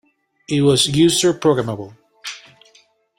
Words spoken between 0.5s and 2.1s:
was user programmable.